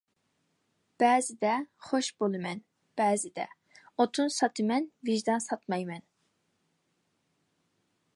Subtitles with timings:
[1.01, 1.49] بەزىدە
[1.89, 2.63] خوش بولىمەن
[3.01, 3.45] بەزىدە.
[4.05, 6.03] ئوتۇن ساتىمەن، ۋىجدان ساتمايمەن!